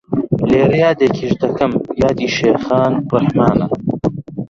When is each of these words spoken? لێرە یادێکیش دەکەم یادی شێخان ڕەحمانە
لێرە 0.51 0.77
یادێکیش 0.85 1.33
دەکەم 1.43 1.71
یادی 2.03 2.29
شێخان 2.37 2.93
ڕەحمانە 3.11 3.65